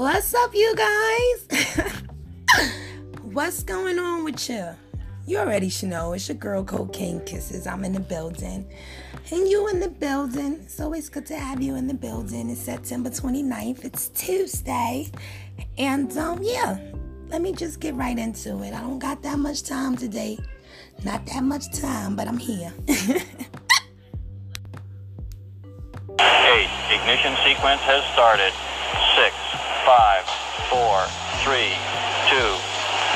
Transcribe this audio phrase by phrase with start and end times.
[0.00, 1.46] What's up, you guys?
[3.22, 4.66] What's going on with you?
[5.26, 6.14] You already should know.
[6.14, 7.66] It's your girl Cocaine Kisses.
[7.66, 8.66] I'm in the building.
[9.30, 10.60] And you in the building.
[10.62, 12.48] It's always good to have you in the building.
[12.48, 13.84] It's September 29th.
[13.84, 15.10] It's Tuesday.
[15.76, 16.78] And um, yeah,
[17.28, 18.72] let me just get right into it.
[18.72, 20.38] I don't got that much time today.
[21.04, 22.72] Not that much time, but I'm here.
[22.88, 23.20] Eight.
[26.88, 28.54] Ignition sequence has started.
[29.14, 30.24] Six, five,
[30.68, 31.06] four,
[31.40, 31.72] three,
[32.28, 32.52] two,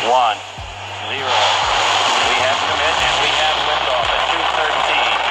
[0.08, 0.38] one,
[1.12, 1.40] zero.
[2.28, 5.24] We have commit and we have liftoff at 213.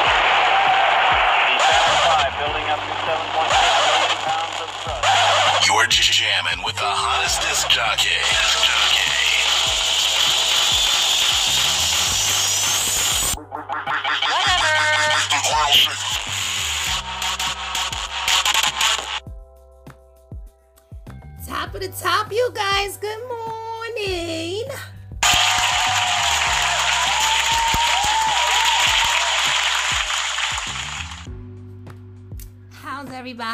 [1.49, 5.67] The Saturn V building up to 7.6 million pounds of thrust.
[5.67, 8.13] You're jamming with the hottest disc jockey.
[8.13, 9.02] Disc jockey.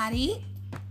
[0.10, 0.44] Everybody?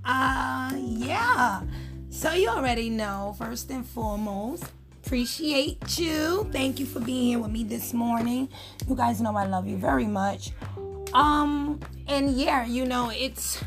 [0.05, 1.63] Uh, yeah.
[2.11, 4.65] So you already know, first and foremost,
[5.05, 6.49] appreciate you.
[6.53, 8.49] Thank you for being here with me this morning.
[8.89, 10.53] You guys know I love you very much.
[11.13, 13.63] Um, and yeah, you know, it's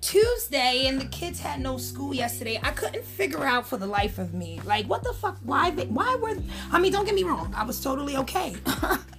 [0.00, 2.58] Tuesday and the kids had no school yesterday.
[2.62, 5.38] I couldn't figure out for the life of me, like, what the fuck?
[5.44, 5.70] Why?
[5.70, 6.36] Why were?
[6.72, 7.54] I mean, don't get me wrong.
[7.56, 8.56] I was totally okay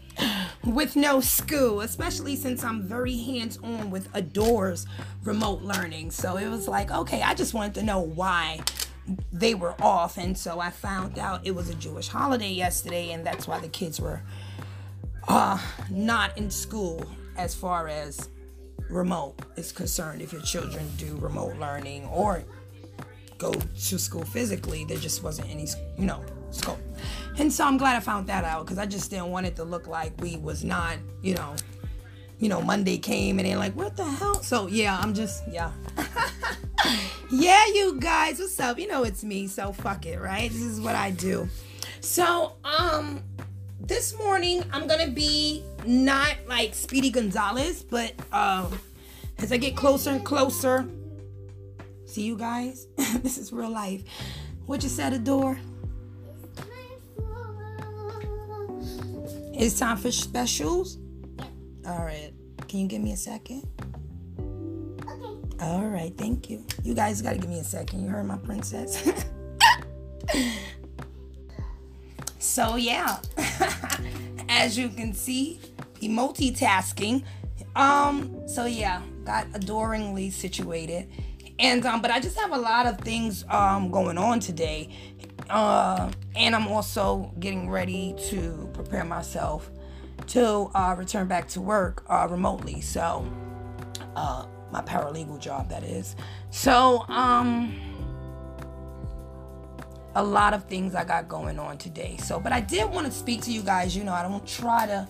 [0.66, 4.88] with no school, especially since I'm very hands-on with Adore's
[5.23, 6.11] remote learning.
[6.11, 8.61] So it was like, okay, I just wanted to know why
[9.31, 13.25] they were off, and so I found out it was a Jewish holiday yesterday, and
[13.25, 14.22] that's why the kids were
[15.27, 15.59] uh,
[15.91, 17.05] not in school
[17.38, 18.29] as far as
[18.89, 20.22] remote is concerned.
[20.22, 22.44] If your children do remote learning or
[23.38, 25.67] go to school physically, there just wasn't any,
[25.97, 26.79] you know, scope.
[27.38, 29.63] And so I'm glad I found that out because I just didn't want it to
[29.63, 31.56] look like we was not, you know,
[32.40, 34.41] you know, Monday came and they're like, what the hell?
[34.41, 35.72] So yeah, I'm just, yeah.
[37.31, 38.79] yeah, you guys, what's up?
[38.79, 40.50] You know it's me, so fuck it, right?
[40.50, 41.50] This is what I do.
[42.00, 43.22] So, um,
[43.81, 48.79] this morning I'm gonna be not like Speedy Gonzalez, but um,
[49.40, 50.88] as I get closer and closer,
[52.06, 52.88] see you guys.
[52.96, 54.03] this is real life.
[54.66, 55.59] What you said, Adore?
[59.57, 60.97] It's time for specials.
[61.88, 62.33] All right.
[62.67, 63.63] Can you give me a second?
[64.38, 65.63] Okay.
[65.63, 66.13] All right.
[66.17, 66.66] Thank you.
[66.83, 68.03] You guys got to give me a second.
[68.03, 69.01] You heard my princess.
[72.39, 73.19] so yeah,
[74.49, 75.61] as you can see,
[76.01, 77.23] the multitasking.
[77.77, 78.45] Um.
[78.49, 81.09] So yeah, got adoringly situated,
[81.59, 82.01] and um.
[82.01, 84.89] But I just have a lot of things um going on today,
[85.50, 86.11] uh.
[86.35, 89.69] And I'm also getting ready to prepare myself
[90.28, 92.81] to uh, return back to work uh, remotely.
[92.81, 93.25] So,
[94.16, 96.16] uh, my paralegal job that is.
[96.50, 97.79] So, um
[100.16, 102.17] a lot of things I got going on today.
[102.17, 103.95] So, but I did want to speak to you guys.
[103.95, 105.07] You know, I don't try to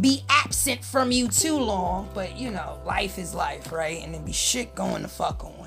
[0.00, 4.02] be absent from you too long, but you know, life is life, right?
[4.02, 5.61] And then be shit going the fuck on.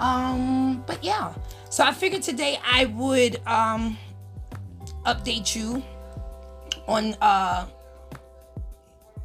[0.00, 1.34] Um, but yeah.
[1.70, 3.96] So I figured today I would um
[5.04, 5.82] update you
[6.86, 7.66] on uh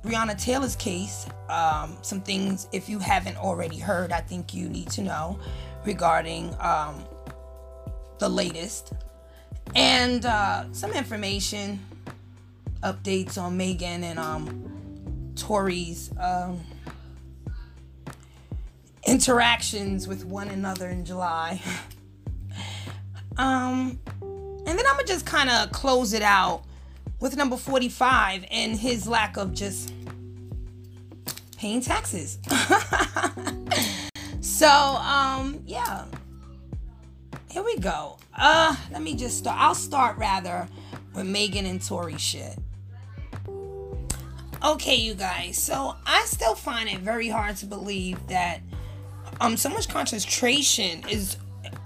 [0.03, 1.25] Breonna Taylor's case.
[1.50, 5.39] Um, some things, if you haven't already heard, I think you need to know
[5.85, 7.05] regarding um,
[8.19, 8.94] the latest
[9.75, 11.79] and uh, some information
[12.84, 16.59] updates on Megan and um, Tory's um,
[19.06, 21.62] interactions with one another in July.
[23.38, 26.64] um, and then I'm gonna just kind of close it out
[27.19, 29.94] with number 45 and his lack of just
[31.58, 32.40] paying taxes.
[34.41, 36.05] so, um, yeah
[37.53, 38.17] here we go.
[38.35, 39.59] Uh, let me just start.
[39.59, 40.67] I'll start rather
[41.14, 42.58] with Megan and Tory shit.
[44.64, 45.59] Okay, you guys.
[45.59, 48.61] So I still find it very hard to believe that
[49.41, 51.38] um so much concentration is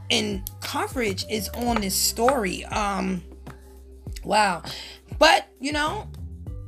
[0.09, 2.65] in coverage is on this story.
[2.65, 3.23] Um,
[4.23, 4.63] wow.
[5.19, 6.09] But you know,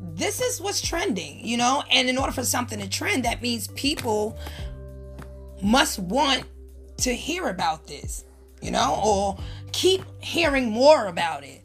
[0.01, 1.45] this is what's trending.
[1.45, 4.37] You know, and in order for something to trend, that means people
[5.61, 6.43] must want
[6.97, 8.25] to hear about this
[8.61, 9.37] you know, or
[9.71, 11.63] keep hearing more about it.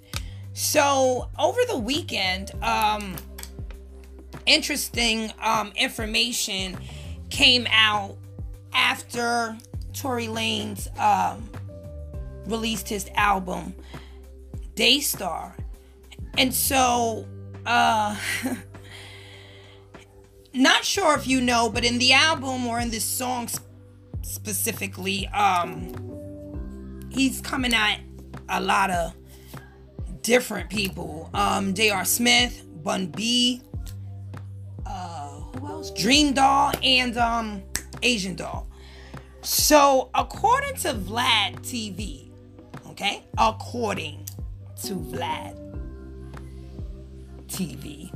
[0.52, 3.16] So over the weekend, um,
[4.46, 6.78] interesting um, information
[7.30, 8.16] came out
[8.74, 9.56] after
[9.92, 11.48] Tory Lanez um,
[12.46, 13.74] released his album
[14.74, 15.56] Daystar.
[16.36, 17.26] And so,
[17.64, 18.16] uh,
[20.54, 23.48] not sure if you know, but in the album or in this song
[24.22, 28.00] specifically, um, he's coming at
[28.48, 29.14] a lot of
[30.22, 31.30] different people.
[31.34, 32.04] Um, J.R.
[32.04, 33.62] Smith, Bun B,
[34.86, 35.90] uh, who else?
[35.92, 37.62] Dream Doll, and um,
[38.04, 38.68] Asian Doll.
[39.42, 42.30] So, according to Vlad TV,
[42.90, 44.26] okay, according
[44.84, 45.58] to Vlad
[47.48, 48.12] TV,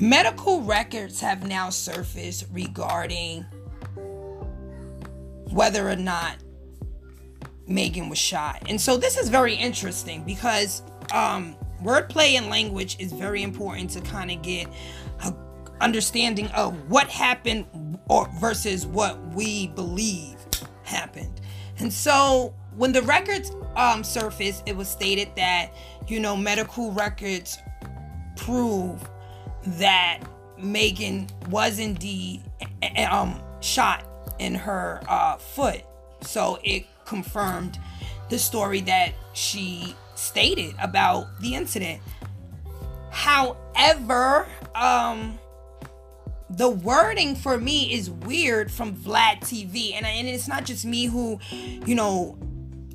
[0.00, 3.46] medical records have now surfaced regarding
[5.52, 6.36] whether or not
[7.66, 8.62] Megan was shot.
[8.68, 10.82] And so this is very interesting because
[11.12, 14.66] um, wordplay and language is very important to kind of get
[15.82, 17.66] understanding of what happened
[18.08, 20.36] or versus what we believe
[20.84, 21.40] happened.
[21.78, 25.72] And so when the records um, surfaced, it was stated that
[26.08, 27.58] you know medical records
[28.36, 29.02] prove
[29.66, 30.20] that
[30.58, 32.42] Megan was indeed
[33.10, 34.04] um, shot
[34.38, 35.82] in her uh, foot.
[36.22, 37.78] So it confirmed
[38.28, 42.00] the story that she stated about the incident.
[43.10, 45.38] However, um,
[46.56, 51.06] the wording for me is weird from Vlad TV, and, and it's not just me
[51.06, 52.36] who, you know,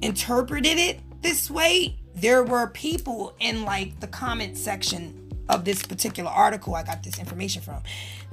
[0.01, 1.97] interpreted it this way.
[2.13, 7.19] There were people in like the comment section of this particular article I got this
[7.19, 7.81] information from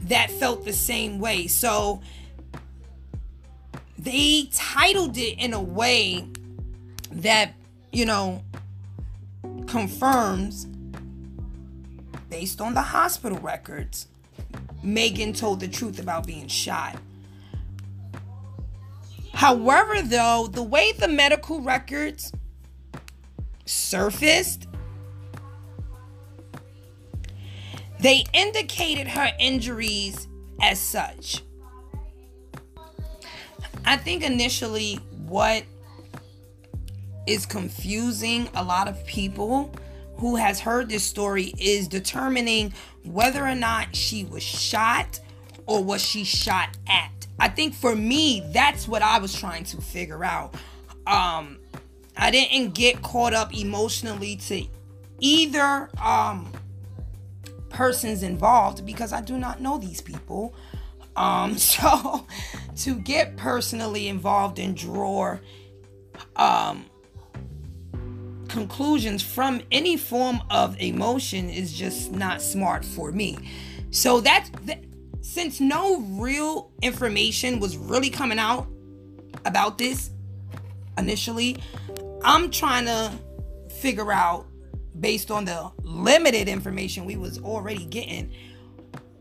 [0.01, 1.47] that felt the same way.
[1.47, 2.03] So
[3.99, 6.27] they titled it in a way
[7.11, 7.55] that,
[7.93, 8.43] you know,
[9.67, 10.67] confirms
[12.29, 14.09] based on the hospital records
[14.83, 16.97] Megan told the truth about being shot.
[19.33, 22.33] However, though, the way the medical records
[23.67, 24.69] surfaced,
[28.01, 30.29] they indicated her injuries
[30.61, 31.43] as such.
[33.85, 34.97] I think initially
[35.27, 35.65] what
[37.27, 39.73] is confusing a lot of people
[40.25, 42.73] who has heard this story is determining
[43.05, 45.21] whether or not she was shot
[45.67, 47.27] or was she shot at.
[47.39, 50.55] I think for me, that's what I was trying to figure out.
[51.07, 51.59] Um,
[52.17, 54.65] I didn't get caught up emotionally to
[55.21, 56.51] either um,
[57.69, 60.55] persons involved because I do not know these people.
[61.17, 62.27] Um, so
[62.77, 65.37] to get personally involved and draw
[66.37, 66.87] um,
[68.55, 73.37] conclusions from any form of emotion is just not smart for me.
[73.91, 74.85] So that's that,
[75.23, 78.69] since no real information was really coming out
[79.45, 80.11] about this
[80.97, 81.59] initially,
[82.23, 83.13] I'm trying to
[83.71, 84.47] figure out
[85.01, 88.33] based on the limited information we was already getting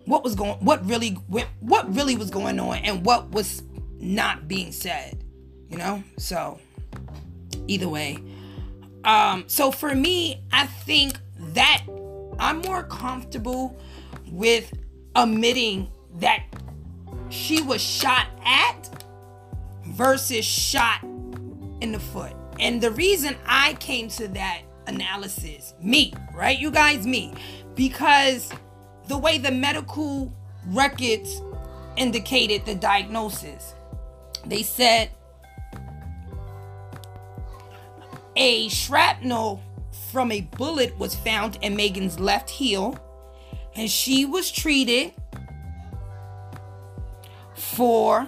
[0.05, 3.63] what was going what really went what really was going on and what was
[3.97, 5.23] not being said
[5.69, 6.59] you know so
[7.67, 8.19] either way
[9.05, 11.83] um so for me i think that
[12.39, 13.77] i'm more comfortable
[14.31, 14.73] with
[15.15, 16.43] admitting that
[17.29, 19.03] she was shot at
[19.87, 21.03] versus shot
[21.81, 27.05] in the foot and the reason i came to that analysis me right you guys
[27.05, 27.33] me
[27.75, 28.51] because
[29.07, 30.31] the way the medical
[30.67, 31.41] records
[31.97, 33.73] indicated the diagnosis.
[34.45, 35.11] They said
[38.35, 39.61] a shrapnel
[40.11, 42.97] from a bullet was found in Megan's left heel,
[43.75, 45.13] and she was treated
[47.55, 48.27] for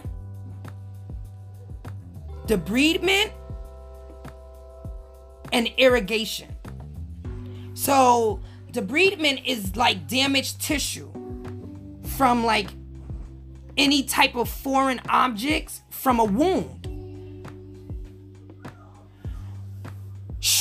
[2.48, 3.32] debridement
[5.52, 6.56] and irrigation.
[7.74, 11.12] So debridement is like damaged tissue
[12.04, 12.70] from like
[13.78, 16.88] any type of foreign objects from a wound.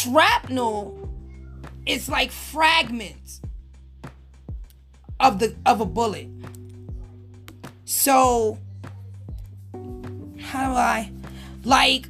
[0.04, 1.08] Shrapnel
[1.86, 3.40] is like fragments
[5.18, 6.28] of the of a bullet.
[7.84, 8.58] So
[10.40, 11.10] how do I
[11.64, 12.08] like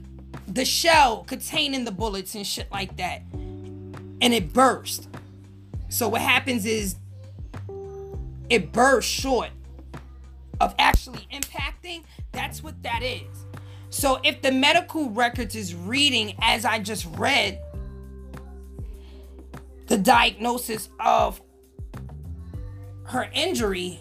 [0.49, 5.09] the shell containing the bullets and shit like that and it burst
[5.89, 6.97] so what happens is
[8.51, 9.51] it bursts short
[10.61, 12.03] of actually impacting.
[12.33, 13.45] That's what that is.
[13.91, 17.61] So if the medical records is reading as I just read
[19.87, 21.41] the diagnosis of
[23.05, 24.01] her injury,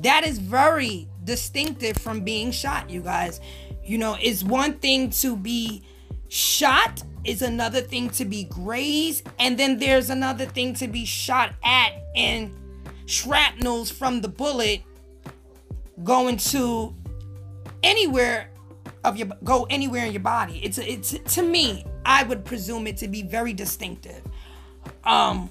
[0.00, 3.40] that is very distinctive from being shot, you guys.
[3.84, 5.82] You know, it's one thing to be
[6.28, 11.54] shot, is another thing to be grazed, and then there's another thing to be shot
[11.64, 12.54] at and
[13.06, 14.82] shrapnels from the bullet
[16.04, 16.94] going to
[17.82, 18.50] anywhere
[19.04, 20.60] of your go anywhere in your body.
[20.62, 24.22] It's it's to me, I would presume it to be very distinctive.
[25.06, 25.50] Um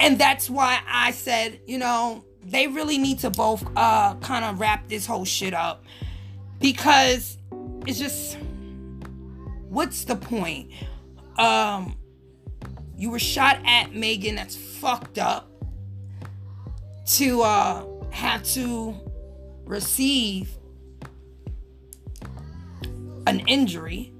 [0.00, 4.60] and that's why I said, you know, they really need to both uh kind of
[4.60, 5.84] wrap this whole shit up
[6.60, 7.38] because
[7.86, 8.36] it's just
[9.68, 10.72] what's the point?
[11.38, 11.96] Um
[12.96, 15.48] you were shot at Megan that's fucked up
[17.06, 18.94] to uh have to
[19.64, 20.50] receive
[23.26, 24.11] an injury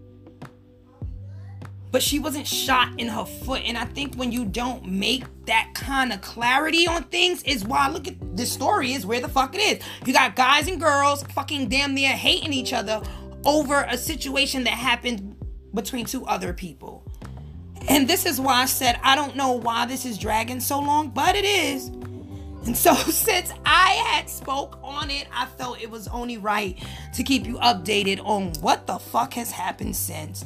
[1.92, 3.62] but she wasn't shot in her foot.
[3.64, 7.88] And i think when you don't make that kind of clarity on things is why
[7.88, 9.84] look at the story is where the fuck it is.
[10.04, 13.00] You got guys and girls fucking damn near hating each other
[13.44, 15.36] over a situation that happened
[15.74, 17.04] between two other people.
[17.88, 21.10] And this is why i said i don't know why this is dragging so long
[21.10, 21.88] but it is.
[22.64, 26.80] And so since I had spoke on it, I felt it was only right
[27.14, 30.44] to keep you updated on what the fuck has happened since.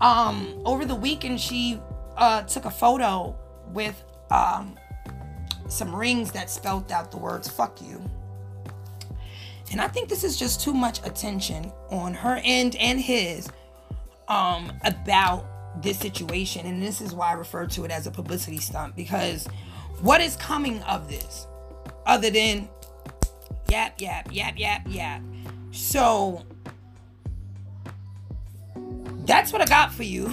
[0.00, 1.80] Um over the weekend she
[2.16, 3.36] uh took a photo
[3.72, 4.78] with um
[5.68, 8.02] some rings that spelled out the words fuck you.
[9.72, 13.48] And I think this is just too much attention on her end and his
[14.28, 18.58] um about this situation and this is why I refer to it as a publicity
[18.58, 19.46] stunt because
[20.00, 21.46] what is coming of this
[22.06, 22.68] other than
[23.68, 25.22] yap, yap, yap, yap, yap?
[25.72, 26.44] So
[29.26, 30.32] that's what I got for you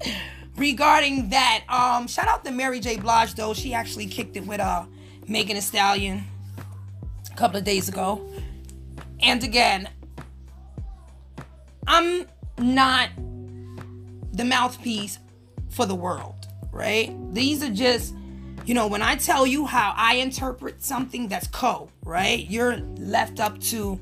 [0.56, 1.64] regarding that.
[1.68, 2.96] Um, shout out to Mary J.
[2.96, 3.54] Blige though.
[3.54, 4.86] She actually kicked it with uh
[5.26, 6.24] Megan Thee Stallion
[7.30, 8.26] a couple of days ago.
[9.20, 9.88] And again,
[11.86, 12.26] I'm
[12.58, 13.10] not
[14.32, 15.18] the mouthpiece
[15.70, 17.14] for the world, right?
[17.34, 18.14] These are just
[18.68, 22.46] you know, when I tell you how I interpret something that's co, right?
[22.46, 23.98] You're left up to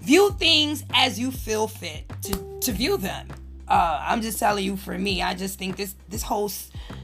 [0.00, 3.26] view things as you feel fit to, to view them.
[3.70, 6.50] Uh, I'm just telling you for me, I just think this this whole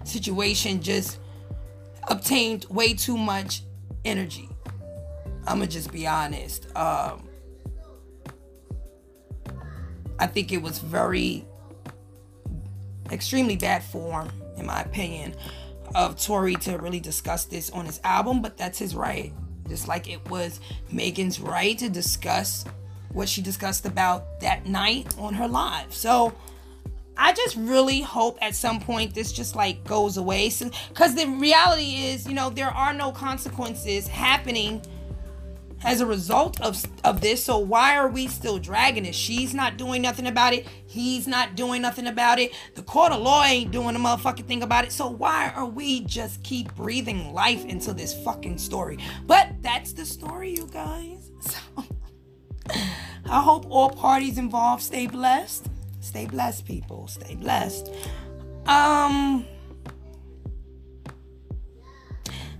[0.04, 1.20] situation just
[2.08, 3.62] obtained way too much
[4.04, 4.49] energy.
[5.46, 6.66] I'm gonna just be honest.
[6.76, 7.28] Um,
[10.18, 11.46] I think it was very
[13.12, 15.37] extremely bad form, in my opinion
[15.94, 19.32] of Tory to really discuss this on his album, but that's his right.
[19.68, 20.58] Just like it was
[20.90, 22.64] Megan's right to discuss
[23.12, 25.94] what she discussed about that night on her live.
[25.94, 26.35] So
[27.16, 30.50] I just really hope at some point this just like goes away.
[30.88, 34.82] Because the reality is, you know, there are no consequences happening
[35.85, 37.42] as a result of, of this.
[37.44, 39.14] So why are we still dragging it?
[39.14, 40.66] She's not doing nothing about it.
[40.87, 42.52] He's not doing nothing about it.
[42.75, 44.92] The court of law ain't doing a motherfucking thing about it.
[44.92, 48.99] So why are we just keep breathing life into this fucking story?
[49.26, 51.30] But that's the story, you guys.
[52.68, 55.68] So I hope all parties involved stay blessed.
[56.06, 57.08] Stay blessed, people.
[57.08, 57.88] Stay blessed.
[58.66, 59.44] Um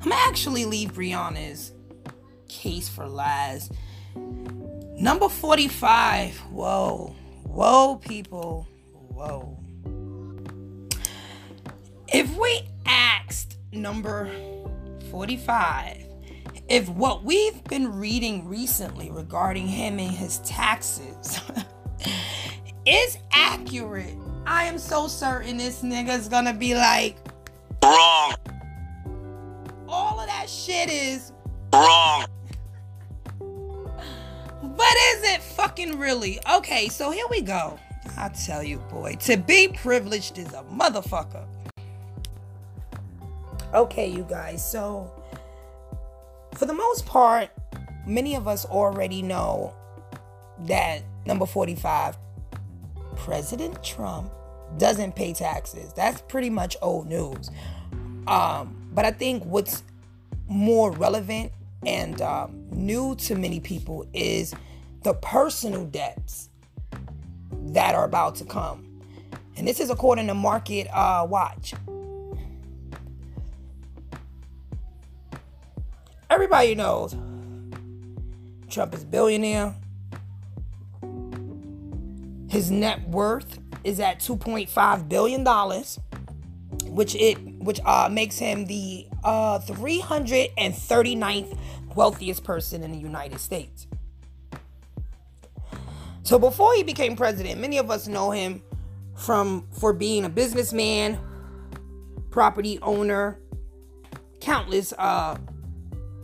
[0.03, 1.73] I'm gonna actually leave Breonna's
[2.49, 3.71] case for lies.
[4.99, 6.37] Number 45.
[6.51, 7.15] Whoa.
[7.45, 8.67] Whoa, people.
[8.93, 9.57] Whoa.
[12.13, 14.29] If we asked number
[15.11, 16.03] 45
[16.69, 21.41] if what we've been reading recently regarding him and his taxes
[22.87, 24.15] is accurate,
[24.47, 27.17] I am so certain this nigga's gonna be like,
[27.83, 28.35] Wrong.
[29.89, 31.33] All of that shit is
[31.73, 32.27] wrong.
[33.39, 36.41] But is it fucking really?
[36.57, 37.79] Okay, so here we go.
[38.17, 41.47] I tell you, boy, to be privileged is a motherfucker.
[43.75, 45.13] Okay, you guys, so
[46.55, 47.51] for the most part,
[48.07, 49.75] many of us already know
[50.61, 52.17] that number 45,
[53.17, 54.31] President Trump
[54.79, 55.93] doesn't pay taxes.
[55.95, 57.51] That's pretty much old news.
[58.27, 59.83] Um, but I think what's
[60.49, 61.53] more relevant
[61.85, 64.55] and um, new to many people is
[65.03, 66.51] the personal debts
[67.53, 69.03] that are about to come.
[69.57, 71.75] And this is according to Market uh, Watch.
[76.29, 77.17] Everybody knows
[78.69, 79.75] Trump is billionaire.
[82.57, 86.01] His net worth is at 2.5 billion dollars,
[86.87, 91.59] which it which uh, makes him the uh, 339th
[91.95, 93.87] wealthiest person in the United States.
[96.23, 98.63] So before he became president, many of us know him
[99.15, 101.19] from for being a businessman,
[102.31, 103.39] property owner,
[104.41, 105.37] countless uh,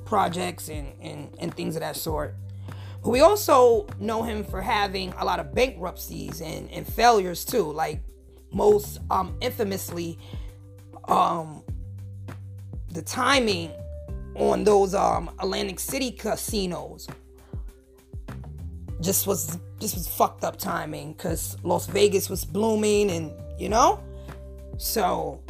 [0.07, 2.37] projects and, and, and things of that sort.
[3.05, 8.01] We also know him for having a lot of bankruptcies and, and failures too, like
[8.53, 10.19] most um, infamously
[11.09, 11.65] um,
[12.91, 13.73] the timing
[14.37, 17.09] on those um, Atlantic City casinos
[19.01, 24.03] just was just was fucked up timing because Las Vegas was blooming and you know?
[24.79, 25.43] So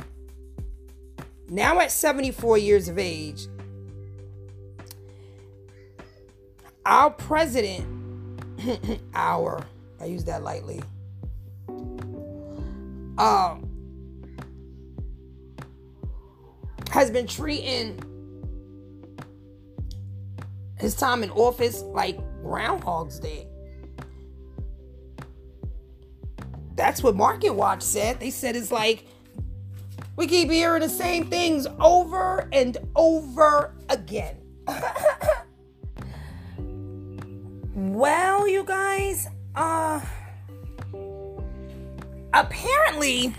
[1.49, 3.47] now at 74 years of age
[6.87, 7.87] our president
[9.15, 9.65] our
[10.01, 10.83] I use that lightly
[13.19, 13.69] um
[16.91, 17.99] has been treating
[20.79, 23.47] his time in office like Groundhog's Day.
[26.75, 28.19] That's what Market Watch said.
[28.19, 29.07] They said it's like
[30.17, 34.37] we keep hearing the same things over and over again.
[37.91, 40.01] well, you guys, uh
[42.33, 43.35] apparently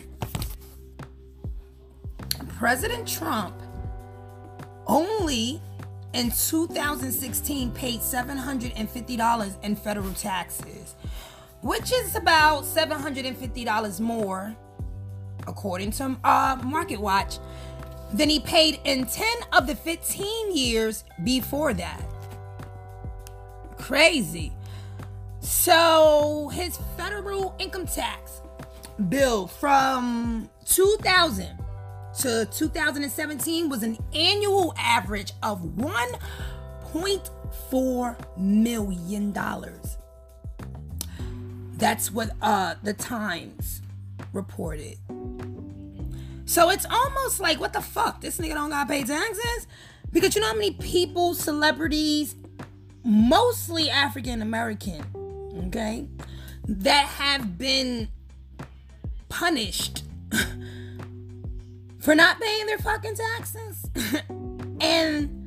[2.57, 3.55] President Trump
[4.85, 5.61] only
[6.13, 10.95] in 2016 paid $750 in federal taxes,
[11.61, 14.55] which is about $750 more,
[15.47, 17.39] according to uh, Market Watch,
[18.13, 22.12] than he paid in 10 of the 15 years before that.
[23.83, 24.51] Crazy.
[25.41, 28.41] So his federal income tax
[29.09, 31.49] bill from 2000
[32.19, 39.97] to 2017 was an annual average of 1.4 million dollars.
[41.73, 43.81] That's what uh the Times
[44.31, 44.97] reported.
[46.45, 48.21] So it's almost like what the fuck?
[48.21, 49.67] This nigga don't gotta pay taxes?
[50.13, 52.35] Because you know how many people, celebrities,
[53.03, 55.03] mostly African American,
[55.67, 56.07] okay,
[56.67, 58.07] that have been
[59.29, 60.03] punished
[61.99, 63.85] for not paying their fucking taxes.
[64.79, 65.39] and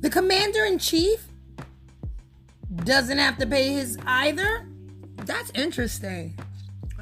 [0.00, 1.26] the commander in chief
[2.84, 4.66] doesn't have to pay his either.
[5.16, 6.38] That's interesting.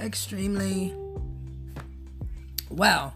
[0.00, 0.94] Extremely.
[2.70, 3.14] Well,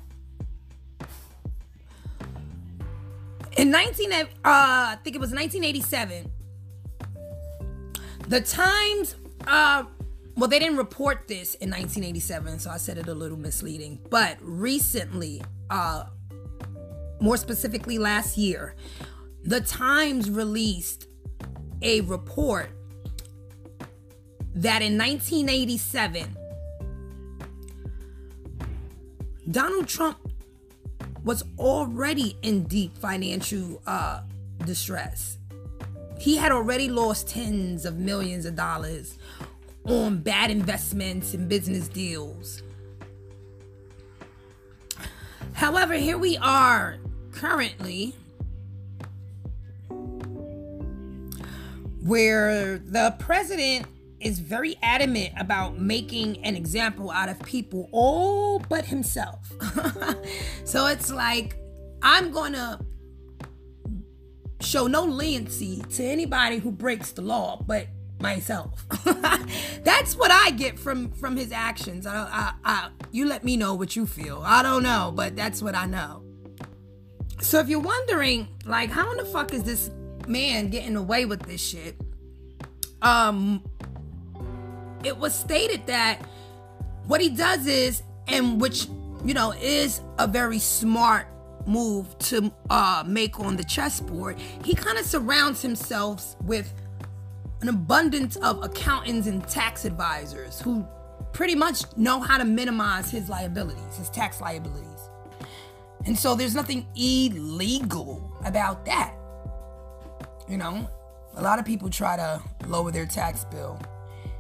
[3.57, 6.31] in 19 uh, I think it was 1987,
[8.29, 9.85] the Times uh
[10.37, 14.01] well, they didn't report this in 1987, so I said it a little misleading.
[14.11, 16.07] But recently, uh,
[17.21, 18.75] more specifically last year,
[19.45, 21.07] the Times released
[21.83, 22.71] a report
[24.55, 26.37] that in 1987,
[29.51, 30.19] Donald Trump
[31.25, 34.21] was already in deep financial uh,
[34.65, 35.39] distress.
[36.19, 39.19] He had already lost tens of millions of dollars
[39.85, 42.63] on bad investments and business deals.
[45.55, 46.99] However, here we are
[47.33, 48.15] currently
[52.03, 53.87] where the president
[54.25, 59.53] is very adamant about making an example out of people all but himself.
[60.65, 61.57] so it's like,
[62.03, 62.81] I'm gonna
[64.61, 67.87] show no leniency to anybody who breaks the law, but
[68.21, 68.87] myself.
[69.85, 72.07] That's what I get from from his actions.
[72.07, 74.43] I, I, I, you let me know what you feel.
[74.45, 76.23] I don't know, but that's what I know.
[77.41, 79.91] So if you're wondering, like, how in the fuck is this
[80.27, 82.01] man getting away with this shit?
[83.03, 83.63] Um,
[85.05, 86.21] it was stated that
[87.07, 88.87] what he does is, and which
[89.25, 91.27] you know is a very smart
[91.67, 94.39] move to uh, make on the chessboard.
[94.65, 96.73] He kind of surrounds himself with
[97.63, 100.87] an abundance of accountants and tax advisors who
[101.33, 105.09] pretty much know how to minimize his liabilities, his tax liabilities.
[106.07, 109.15] And so there's nothing illegal about that.
[110.49, 110.89] You know,
[111.37, 113.81] a lot of people try to lower their tax bill.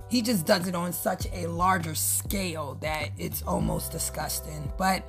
[0.08, 4.72] He just does it on such a larger scale that it's almost disgusting.
[4.78, 5.04] But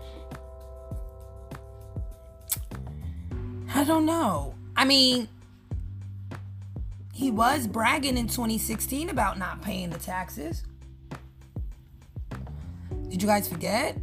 [3.74, 4.56] I don't know.
[4.76, 5.28] I mean,
[7.14, 10.64] he was bragging in 2016 about not paying the taxes.
[13.10, 13.98] Did you guys forget?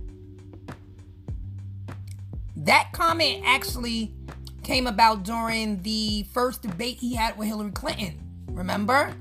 [2.56, 4.14] That comment actually
[4.62, 8.18] came about during the first debate he had with Hillary Clinton.
[8.46, 9.12] Remember?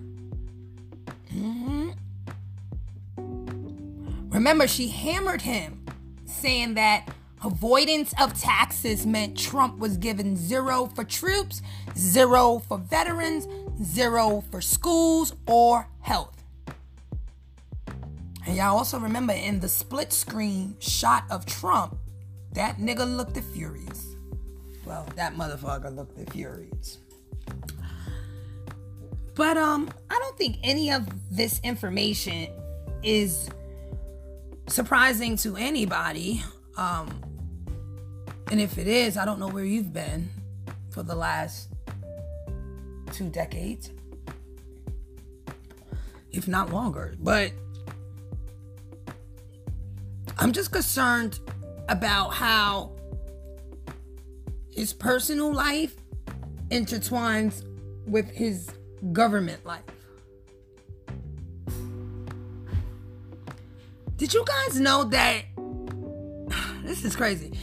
[4.31, 5.85] Remember, she hammered him,
[6.25, 7.09] saying that
[7.43, 11.61] avoidance of taxes meant Trump was given zero for troops,
[11.97, 13.47] zero for veterans,
[13.83, 16.35] zero for schools or health.
[18.45, 21.97] And y'all also remember in the split screen shot of Trump,
[22.53, 24.15] that nigga looked furious.
[24.85, 26.97] Well, that motherfucker looked furious.
[29.35, 32.47] But um, I don't think any of this information
[33.03, 33.49] is
[34.71, 36.43] surprising to anybody.
[36.77, 37.21] Um,
[38.49, 40.29] and if it is, I don't know where you've been
[40.89, 41.69] for the last
[43.11, 43.91] two decades,
[46.31, 47.15] if not longer.
[47.19, 47.51] But
[50.37, 51.39] I'm just concerned
[51.89, 52.95] about how
[54.71, 55.95] his personal life
[56.69, 57.65] intertwines
[58.07, 58.71] with his
[59.11, 59.83] government life.
[64.21, 65.45] Did you guys know that?
[66.83, 67.57] This is crazy.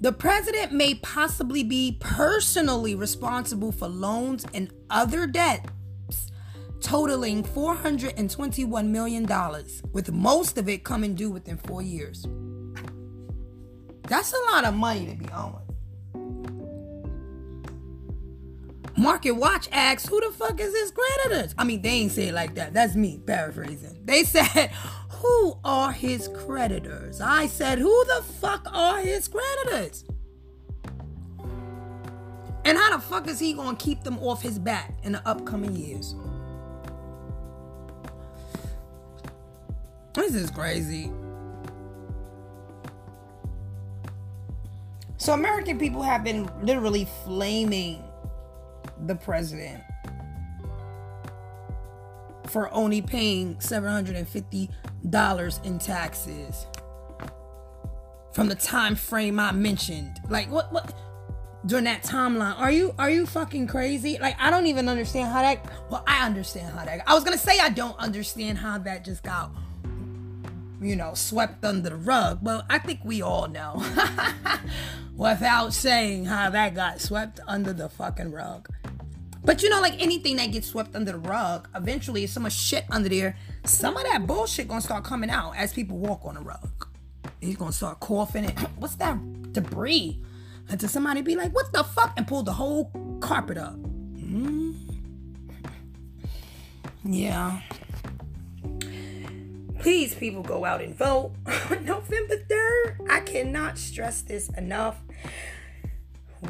[0.00, 6.30] The president may possibly be personally responsible for loans and other debts
[6.80, 9.26] totaling $421 million,
[9.92, 12.24] with most of it coming due within four years.
[14.04, 15.68] That's a lot of money to be owing.
[18.98, 21.54] Market Watch asks, who the fuck is his creditors?
[21.56, 22.74] I mean, they ain't say it like that.
[22.74, 24.02] That's me paraphrasing.
[24.04, 24.72] They said,
[25.18, 27.20] who are his creditors?
[27.20, 30.04] I said, who the fuck are his creditors?
[32.64, 35.74] And how the fuck is he gonna keep them off his back in the upcoming
[35.74, 36.14] years?
[40.14, 41.10] This is crazy.
[45.16, 48.04] So, American people have been literally flaming
[49.06, 49.82] the president
[52.46, 54.68] for only paying $750
[55.64, 56.66] in taxes
[58.32, 60.18] from the time frame I mentioned.
[60.28, 60.94] Like what what
[61.66, 62.58] during that timeline.
[62.58, 64.18] Are you are you fucking crazy?
[64.20, 67.38] Like I don't even understand how that well, I understand how that I was gonna
[67.38, 69.50] say I don't understand how that just got
[70.80, 72.38] you know, swept under the rug.
[72.42, 73.84] Well, I think we all know
[75.16, 78.68] without saying how that got swept under the fucking rug.
[79.44, 82.84] But you know, like anything that gets swept under the rug, eventually so much shit
[82.90, 86.40] under there, some of that bullshit gonna start coming out as people walk on the
[86.40, 86.88] rug.
[87.40, 88.58] He's gonna start coughing it.
[88.76, 90.22] What's that debris?
[90.68, 92.12] Until somebody be like, what the fuck?
[92.16, 93.76] And pull the whole carpet up.
[93.76, 94.76] Mm.
[97.04, 97.62] Yeah.
[99.78, 101.32] Please, people, go out and vote
[101.70, 103.08] November 3rd.
[103.08, 104.98] I cannot stress this enough.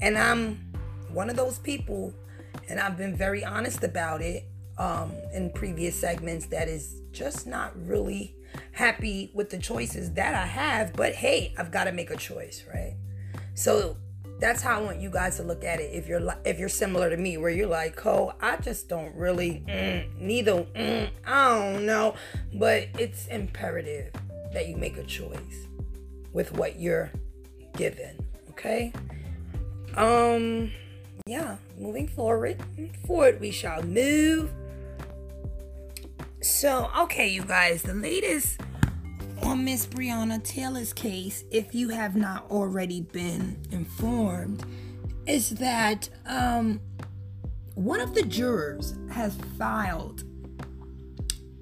[0.00, 0.67] And I'm
[1.12, 2.12] one of those people,
[2.68, 4.44] and I've been very honest about it
[4.78, 8.36] um, in previous segments, that is just not really
[8.72, 10.92] happy with the choices that I have.
[10.94, 12.94] But hey, I've got to make a choice, right?
[13.54, 13.96] So
[14.38, 15.90] that's how I want you guys to look at it.
[15.92, 19.64] If you're if you're similar to me, where you're like, "Oh, I just don't really
[19.66, 20.64] mm, neither.
[20.76, 22.14] Mm, I don't know,"
[22.54, 24.12] but it's imperative
[24.52, 25.66] that you make a choice
[26.32, 27.10] with what you're
[27.76, 28.16] given.
[28.50, 28.92] Okay.
[29.96, 30.70] Um
[31.28, 32.56] yeah, moving forward,
[33.06, 34.50] forward we shall move.
[36.40, 38.60] So, okay, you guys, the latest
[39.42, 44.64] on Miss Breonna Taylor's case, if you have not already been informed,
[45.26, 46.80] is that um,
[47.74, 50.24] one of the jurors has filed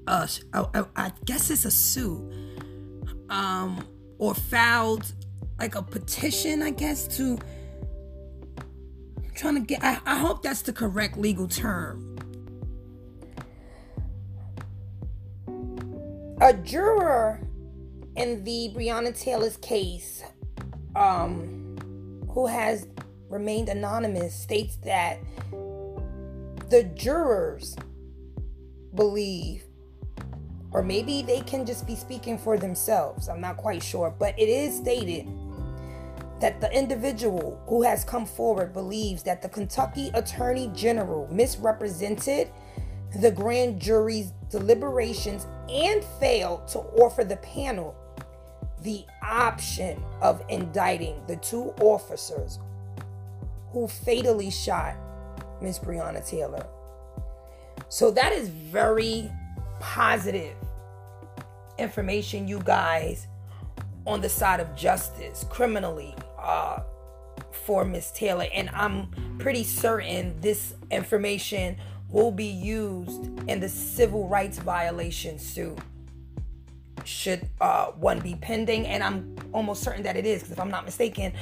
[0.07, 2.33] a, a, I guess it's a suit,
[3.29, 3.85] um,
[4.19, 5.13] or filed
[5.59, 7.39] like a petition, I guess, to
[9.37, 12.17] trying to get I, I hope that's the correct legal term.
[16.41, 17.41] A juror
[18.17, 20.23] in the Breonna Taylor's case,
[20.95, 21.77] um,
[22.31, 22.89] who has
[23.29, 25.19] remained anonymous, states that
[26.71, 27.77] the jurors
[28.95, 29.65] believe,
[30.73, 34.49] or maybe they can just be speaking for themselves, I'm not quite sure, but it
[34.49, 35.27] is stated
[36.41, 42.51] that the individual who has come forward believes that the Kentucky Attorney General misrepresented
[43.21, 47.95] the grand jury's deliberations and failed to offer the panel
[48.83, 52.59] the option of indicting the two officers
[53.71, 54.95] who fatally shot
[55.61, 56.67] Miss Breonna Taylor.
[57.89, 59.31] So that is very
[59.81, 60.57] positive
[61.79, 63.27] information, you guys,
[64.07, 66.15] on the side of justice, criminally,
[66.47, 66.83] uh,
[67.51, 71.77] for Miss Taylor, and I'm pretty certain this information
[72.09, 75.79] will be used in the civil rights violation suit
[77.05, 80.71] should uh, one be pending, and I'm almost certain that it is because if I'm
[80.71, 81.33] not mistaken,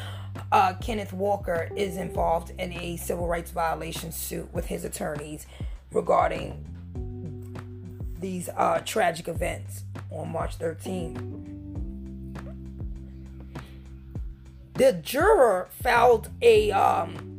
[0.52, 5.46] uh, Kenneth Walker is involved in a civil rights violation suit with his attorneys
[5.92, 6.64] regarding
[8.20, 11.53] these uh, tragic events on March 13th.
[14.74, 17.30] The juror filed a um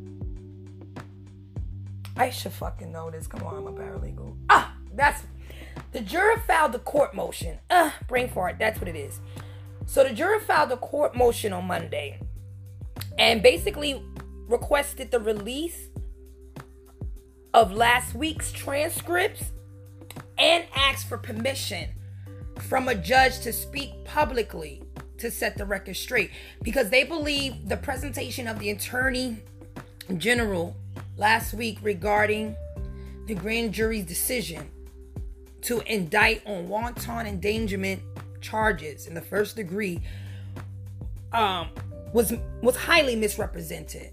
[2.17, 3.27] I should fucking know this.
[3.27, 4.37] Come on, I'm a paralegal.
[4.49, 5.23] Ah, that's
[5.91, 7.59] the juror filed the court motion.
[7.69, 8.57] Uh, brain fart.
[8.59, 9.19] That's what it is.
[9.85, 12.19] So the juror filed a court motion on Monday
[13.17, 14.01] and basically
[14.47, 15.89] requested the release
[17.53, 19.51] of last week's transcripts
[20.37, 21.89] and asked for permission
[22.67, 24.81] from a judge to speak publicly
[25.17, 29.37] to set the record straight because they believe the presentation of the attorney
[30.17, 30.75] general
[31.17, 32.55] last week regarding
[33.27, 34.69] the grand jury's decision
[35.61, 38.01] to indict on wanton endangerment
[38.41, 39.99] charges in the first degree
[41.33, 41.69] um,
[42.13, 44.11] was was highly misrepresented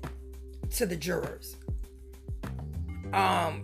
[0.71, 1.57] to the jurors.
[3.13, 3.63] Um,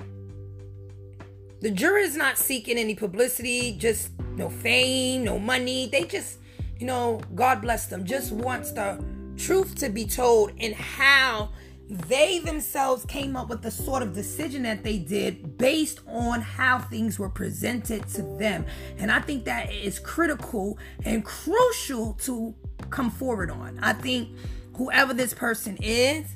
[1.61, 5.89] the jury is not seeking any publicity, just no fame, no money.
[5.91, 6.39] They just,
[6.79, 9.03] you know, God bless them, just wants the
[9.37, 11.51] truth to be told and how
[11.89, 16.79] they themselves came up with the sort of decision that they did based on how
[16.79, 18.67] things were presented to them.
[18.99, 22.55] And I think that is critical and crucial to
[22.91, 23.79] come forward on.
[23.83, 24.29] I think
[24.77, 26.27] whoever this person is,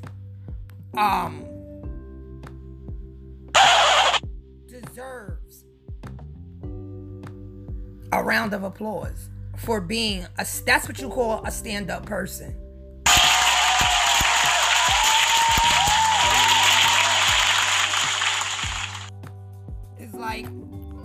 [0.97, 1.47] um,
[4.67, 5.65] deserves
[8.13, 9.29] a round of applause
[9.63, 12.57] for being a that's what you call a stand-up person.
[19.99, 20.47] It's like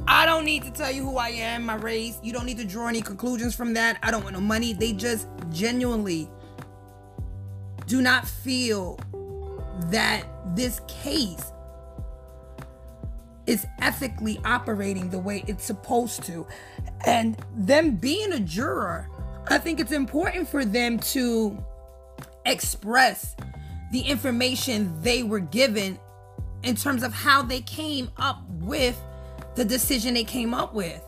[0.07, 2.19] I don't need to tell you who I am, my race.
[2.23, 3.99] You don't need to draw any conclusions from that.
[4.01, 4.73] I don't want no money.
[4.73, 6.29] They just genuinely
[7.85, 8.99] do not feel
[9.91, 11.51] that this case
[13.47, 16.45] is ethically operating the way it's supposed to.
[17.05, 19.09] And them being a juror,
[19.47, 21.57] I think it's important for them to
[22.45, 23.35] express
[23.91, 25.97] the information they were given
[26.63, 29.01] in terms of how they came up with
[29.55, 31.01] the decision they came up with.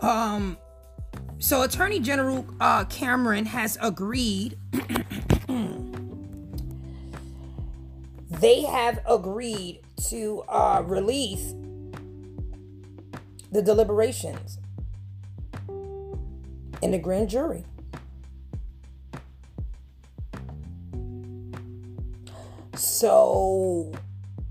[0.00, 0.58] Um
[1.38, 4.56] so Attorney General uh, Cameron has agreed
[8.30, 11.54] they have agreed to uh, release
[13.50, 14.58] the deliberations
[16.80, 17.64] in the grand jury.
[22.74, 23.92] So,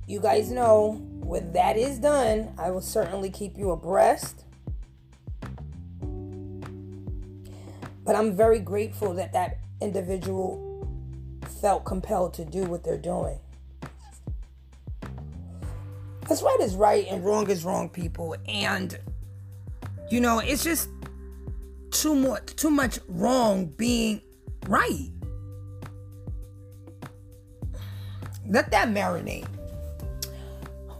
[0.08, 1.02] you guys know
[1.32, 4.46] when that is done, I will certainly keep you abreast.
[8.04, 10.88] But I'm very grateful that that individual
[11.62, 13.40] felt compelled to do what they're doing.
[16.32, 18.38] Because right is right and wrong is wrong, people.
[18.48, 18.98] And,
[20.10, 20.88] you know, it's just
[21.90, 24.22] too much, too much wrong being
[24.66, 25.10] right.
[28.48, 29.46] Let that marinate.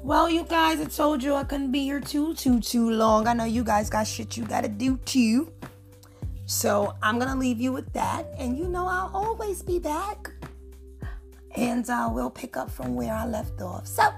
[0.04, 3.26] Well, you guys, I told you I couldn't be here too, too, too long.
[3.26, 5.50] I know you guys got shit you gotta do too.
[6.46, 8.26] So I'm gonna leave you with that.
[8.38, 10.30] And you know I'll always be back.
[11.56, 13.88] And uh, we'll pick up from where I left off.
[13.88, 14.12] So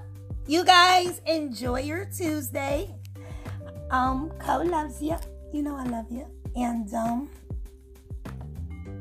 [0.46, 2.94] you guys enjoy your Tuesday.
[3.90, 5.16] Um, Cole loves you.
[5.52, 6.26] You know I love you.
[6.56, 7.30] And um,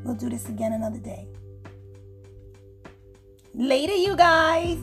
[0.04, 1.28] we'll do this again another day.
[3.54, 4.80] Later, you guys.